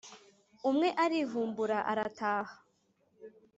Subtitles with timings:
[0.69, 2.53] umwe arivumbura arataha